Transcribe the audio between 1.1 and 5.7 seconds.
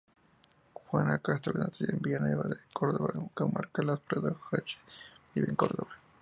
Castro, nacida en Villanueva de Córdoba, comarca Los Pedroches, vive en